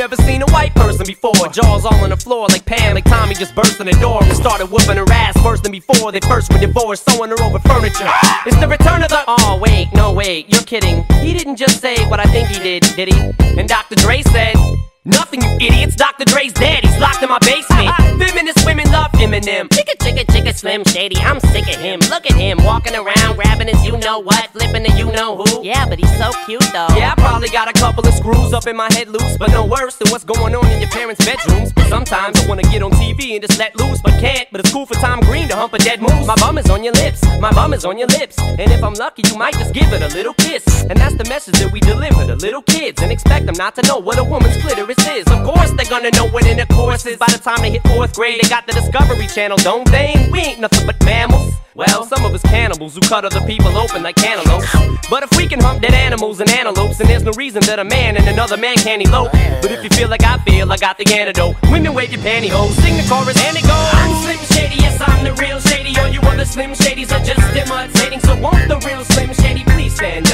[0.00, 1.34] never seen a white person before.
[1.52, 4.34] Jaws all on the floor like Pam, like Tommy just burst in the door and
[4.34, 6.10] started whooping her ass worse than before.
[6.10, 8.08] They first were divorced, sewing her over furniture.
[8.46, 9.22] It's the return of the.
[9.28, 11.04] Oh, wait, no, wait, you're kidding.
[11.20, 13.60] He didn't just say what I think he did, did he?
[13.60, 13.96] And Dr.
[13.96, 14.56] Dre said.
[15.04, 15.96] Nothing, you idiots.
[15.96, 16.26] Dr.
[16.26, 16.84] Dre's dead.
[16.84, 17.88] He's locked in my basement.
[19.20, 19.68] Feminist women love Eminem.
[19.68, 21.16] Chicka, chicka, chicka, Slim Shady.
[21.18, 22.00] I'm sick of him.
[22.10, 25.64] Look at him walking around, grabbing his you know what, flipping the you know who.
[25.64, 26.88] Yeah, but he's so cute though.
[26.96, 29.64] Yeah, I probably got a couple of screws up in my head loose, but no
[29.66, 31.72] worse than what's going on in your parents' bedrooms.
[31.88, 34.48] Sometimes I wanna get on TV and just let loose, but can't.
[34.50, 36.26] But it's cool for Tom Green to hump a dead moose.
[36.26, 38.38] My bum is on your lips, my bum is on your lips.
[38.38, 40.64] And if I'm lucky, you might just give it a little kiss.
[40.84, 43.82] And that's the message that we deliver to little kids and expect them not to
[43.86, 45.26] know what a woman's clitoris is.
[45.26, 48.40] Of course, they're gonna know what intercourse is by the time they hit fourth grade.
[48.40, 50.28] They got the Discovery Channel, don't they?
[50.32, 51.54] We ain't nothing but mammals.
[51.76, 54.66] Well, some of us cannibals who cut other people open like cantaloupes.
[55.08, 57.84] But if we can hump dead animals and antelopes, then there's no reason that a
[57.84, 59.30] man and another man can't elope.
[59.62, 61.54] But if you feel like I feel, I got the antidote.
[61.70, 63.90] Women wave your pantyhose, sing the chorus, and it goes.
[63.94, 65.96] I'm Slim Shady, yes, I'm the real Shady.
[66.00, 68.20] All you other Slim Shadys are just imitating.
[68.20, 70.29] So won't the real Slim Shady please stand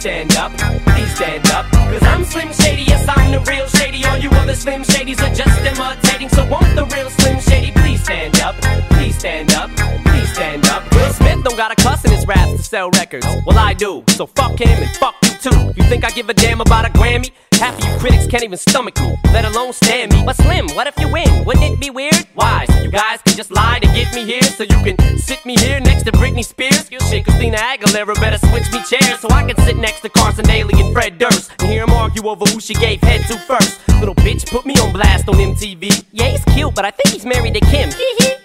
[0.00, 0.50] stand up,
[0.86, 1.66] please stand up.
[1.72, 4.02] Cause I'm Slim Shady, yes, I'm the real Shady.
[4.06, 6.30] All you other Slim Shadys are just imitating.
[6.30, 8.56] So won't the real Slim Shady please stand up?
[8.92, 9.70] Please stand up,
[10.06, 10.90] please stand up.
[10.92, 13.26] Will Smith don't got a cuss in his raps to sell records.
[13.46, 14.02] Well, I do.
[14.08, 15.72] So fuck him and fuck you too.
[15.76, 17.30] You think I give a damn about a Grammy?
[17.52, 20.22] Half of you critics can't even stomach me, let alone stand me.
[20.24, 21.44] But Slim, what if you win?
[21.44, 22.26] Wouldn't it be weird?
[22.32, 22.64] Why?
[22.64, 25.56] So you guys can just lie to get me here, so you can sit me
[25.56, 26.89] here next to Britney Spears.
[27.20, 30.74] Shit, Christina Aguilera better switch me chairs so I can sit next to Carson Daly
[30.80, 33.80] and Fred Durst and hear them argue over who she gave head to first.
[34.00, 36.04] Little bitch put me on blast on MTV.
[36.12, 37.90] Yeah, he's cute, but I think he's married to Kim.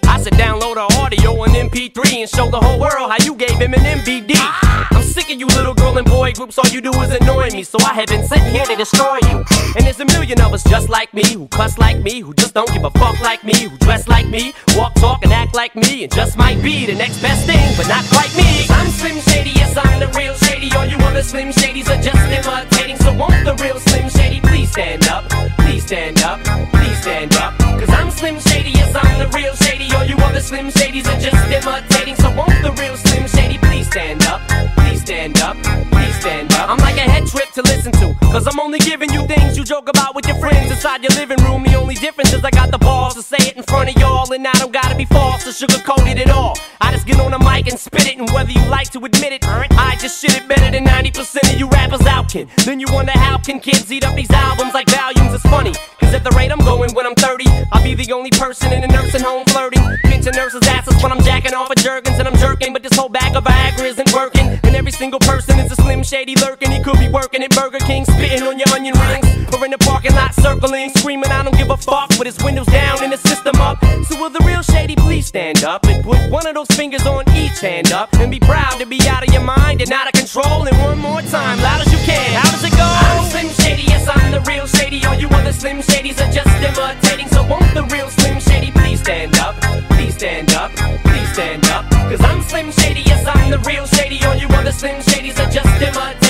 [0.07, 3.51] I should download her audio on MP3 and show the whole world how you gave
[3.51, 4.31] Eminem VD.
[4.35, 4.87] Ah!
[4.91, 7.63] I'm sick of you little girl and boy groups, all you do is annoy me,
[7.63, 9.43] so I have been sitting here to destroy you.
[9.75, 12.53] And there's a million of us just like me, who cuss like me, who just
[12.53, 15.31] don't give a fuck like me, who dress like me, walk, talk, and
[15.65, 18.67] like me, and just might be the next best thing, but not quite me.
[18.69, 20.69] I'm Slim Shady, yes, I'm the real Shady.
[20.77, 24.69] All you other Slim Shadys are just imitating, so won't the real Slim Shady please
[24.71, 25.23] stand up?
[25.61, 26.39] Please stand up,
[26.69, 27.57] please stand up.
[27.79, 29.87] Cause I'm Slim Shady, yes, I'm the real Shady.
[29.95, 33.87] All you other Slim Shadys are just imitating, so won't the real Slim Shady please
[33.87, 34.41] stand up?
[34.77, 35.57] Please stand up,
[35.91, 36.69] please stand up.
[36.69, 39.63] I'm like a head trip to listen to, cause I'm only giving you things you
[39.63, 40.13] joke about
[40.45, 41.63] friends inside your living room.
[41.63, 44.31] The only difference is I got the balls to say it in front of y'all,
[44.31, 46.55] and I don't gotta be false or sugarcoated at all.
[46.79, 49.33] I just get on the mic and spit it, and whether you like to admit
[49.33, 52.47] it, I just shit it better than 90% of you rappers out, kid.
[52.65, 55.33] Then you wonder how can kids eat up these albums like volumes?
[55.33, 58.31] It's funny, cause at the rate I'm going when I'm 30, I'll be the only
[58.31, 59.81] person in a nursing home flirting.
[60.03, 63.09] Pinching nurses' asses when I'm jacking off of Jergens and I'm jerking, but this whole
[63.09, 64.47] bag of Viagra isn't working.
[64.63, 66.71] And every single person is a slim shady lurking.
[66.71, 69.77] He could be working at Burger King, spitting on your onion rings, or in the
[69.79, 70.14] parking
[70.45, 73.83] circling, screaming, I don't give a fuck, with his windows down and his system up.
[74.07, 77.23] So will the real shady please stand up and put one of those fingers on
[77.35, 80.13] each hand up and be proud to be out of your mind and out of
[80.13, 80.67] control.
[80.67, 82.29] And one more time, loud as you can.
[82.39, 82.85] How does it go?
[82.85, 85.03] I'm Slim Shady, yes, I'm the real shady.
[85.05, 87.27] All you other Slim Shadys are just imitating.
[87.29, 89.55] So won't the real Slim Shady please stand up?
[89.97, 90.71] Please stand up,
[91.09, 91.89] please stand up.
[92.09, 94.23] Cause I'm Slim Shady, yes, I'm the real shady.
[94.25, 96.24] All you other Slim Shadys are just imitating.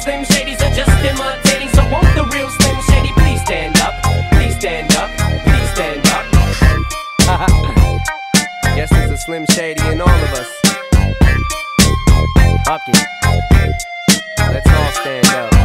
[0.00, 1.68] Slim Shadys are just imitating.
[1.68, 3.92] So won't the real Slim Shady please stand up?
[4.32, 5.10] Please stand up,
[5.44, 6.24] please stand up.
[8.76, 10.48] Guess there's a Slim Shady in all of us.
[12.64, 12.80] Fuck.
[14.38, 15.59] Let's all stand up.